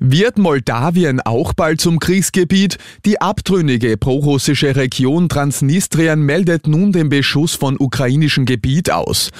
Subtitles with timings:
[0.00, 2.78] Wird Moldawien auch bald zum Kriegsgebiet?
[3.04, 9.30] Die abtrünnige prorussische Region Transnistrien meldet nun den Beschuss von ukrainischem Gebiet aus.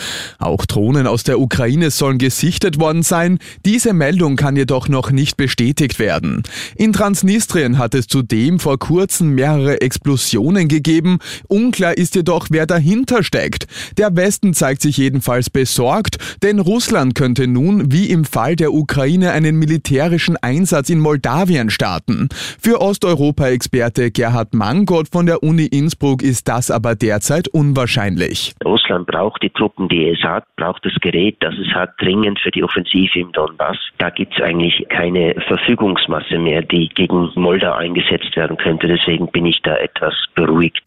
[0.41, 3.39] Auch Drohnen aus der Ukraine sollen gesichtet worden sein.
[3.65, 6.43] Diese Meldung kann jedoch noch nicht bestätigt werden.
[6.75, 11.19] In Transnistrien hat es zudem vor kurzem mehrere Explosionen gegeben.
[11.47, 13.69] Unklar ist jedoch, wer dahinter steckt.
[13.97, 19.31] Der Westen zeigt sich jedenfalls besorgt, denn Russland könnte nun, wie im Fall der Ukraine,
[19.31, 22.29] einen militärischen Einsatz in Moldawien starten.
[22.59, 28.55] Für Osteuropa-Experte Gerhard Mangott von der Uni Innsbruck ist das aber derzeit unwahrscheinlich.
[28.65, 32.51] Russland braucht die Truppen, die es hat, braucht das Gerät, das es hat, dringend für
[32.51, 33.77] die Offensive im Donbass.
[33.99, 38.89] Da gibt es eigentlich keine Verfügungsmasse mehr, die gegen Moldau eingesetzt werden könnte.
[38.89, 40.83] Deswegen bin ich da etwas beruhigt.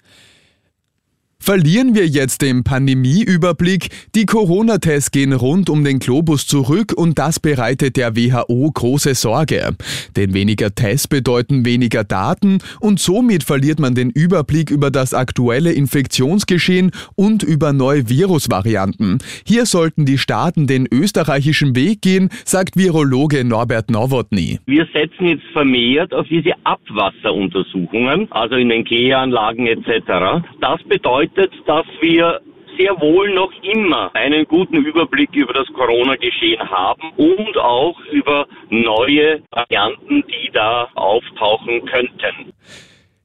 [1.44, 3.90] Verlieren wir jetzt den Pandemieüberblick?
[4.14, 9.76] Die Corona-Tests gehen rund um den Globus zurück und das bereitet der WHO große Sorge.
[10.16, 15.72] Denn weniger Tests bedeuten weniger Daten und somit verliert man den Überblick über das aktuelle
[15.72, 19.18] Infektionsgeschehen und über neue Virusvarianten.
[19.44, 24.60] Hier sollten die Staaten den österreichischen Weg gehen, sagt Virologe Norbert Nowotny.
[24.68, 30.46] Wir setzen jetzt vermehrt auf diese Abwasseruntersuchungen, also in den Kläranlagen etc.
[30.62, 32.42] Das bedeutet, bedeutet, dass wir
[32.78, 39.42] sehr wohl noch immer einen guten Überblick über das Corona-Geschehen haben und auch über neue
[39.52, 42.54] Varianten, die da auftauchen könnten.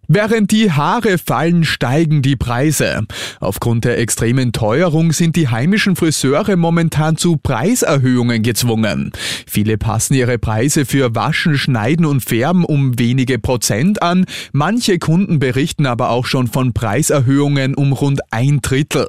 [0.08, 3.02] Während die Haare fallen, steigen die Preise.
[3.40, 9.10] Aufgrund der extremen Teuerung sind die heimischen Friseure momentan zu Preiserhöhungen gezwungen.
[9.48, 14.26] Viele passen ihre Preise für Waschen, Schneiden und Färben um wenige Prozent an.
[14.52, 19.08] Manche Kunden berichten aber auch schon von Preiserhöhungen um rund ein Drittel.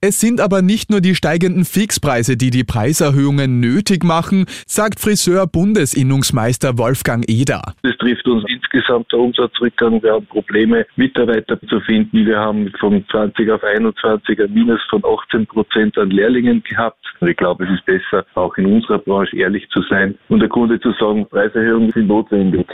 [0.00, 6.78] Es sind aber nicht nur die steigenden Fixpreise, die die Preiserhöhungen nötig machen, sagt Friseur-Bundesinnungsmeister
[6.78, 7.62] Wolfgang Eder.
[7.82, 10.02] Das trifft uns insgesamt der Umsatzrückgang.
[10.02, 12.24] Wir haben Probleme, Mitarbeiter zu finden.
[12.24, 17.04] Wir haben von 20 auf 21 ein Minus von 18 Prozent an Lehrlingen gehabt.
[17.20, 20.48] Und ich glaube, es ist besser, auch in unserer Branche ehrlich zu sein und der
[20.48, 22.66] Kunde zu sagen, Preiserhöhungen sind notwendig.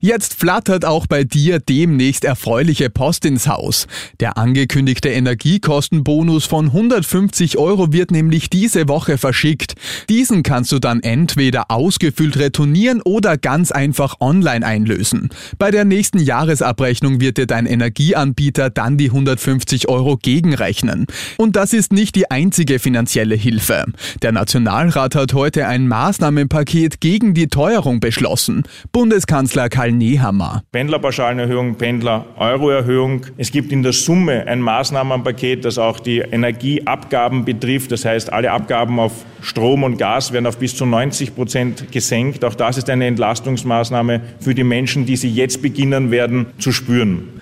[0.00, 3.88] Jetzt flattert auch bei dir demnächst erfreuliche Post ins Haus.
[4.20, 9.74] Der angekündigte Energiekostenbonus von 150 Euro wird nämlich diese Woche verschickt.
[10.08, 15.30] Diesen kannst du dann entweder ausgefüllt retournieren oder ganz einfach online einlösen.
[15.58, 21.06] Bei der nächsten Jahresabrechnung wird dir dein Energieanbieter dann die 150 Euro gegenrechnen.
[21.38, 23.86] Und das ist nicht die einzige finanzielle Hilfe.
[24.22, 28.62] Der Nationalrat hat heute ein Maßnahmenpaket gegen die Teuerung beschlossen.
[28.92, 30.62] Bundeskanzler Karl Karl Nehammer.
[30.72, 33.22] Pendlerpauschalenerhöhung, Pendler-Euro-Erhöhung.
[33.38, 37.92] Es gibt in der Summe ein Maßnahmenpaket, das auch die Energieabgaben betrifft.
[37.92, 42.44] Das heißt, alle Abgaben auf Strom und Gas werden auf bis zu 90 Prozent gesenkt.
[42.44, 47.37] Auch das ist eine Entlastungsmaßnahme für die Menschen, die sie jetzt beginnen werden zu spüren.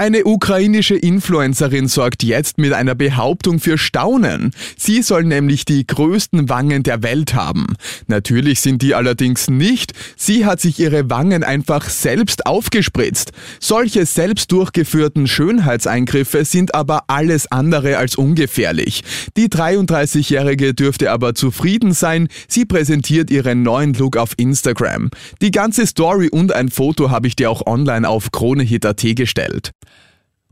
[0.00, 4.52] Eine ukrainische Influencerin sorgt jetzt mit einer Behauptung für Staunen.
[4.78, 7.74] Sie soll nämlich die größten Wangen der Welt haben.
[8.06, 9.92] Natürlich sind die allerdings nicht.
[10.16, 13.32] Sie hat sich ihre Wangen einfach selbst aufgespritzt.
[13.60, 19.02] Solche selbst durchgeführten Schönheitseingriffe sind aber alles andere als ungefährlich.
[19.36, 22.28] Die 33-Jährige dürfte aber zufrieden sein.
[22.48, 25.10] Sie präsentiert ihren neuen Look auf Instagram.
[25.42, 29.72] Die ganze Story und ein Foto habe ich dir auch online auf KroneHit.at gestellt.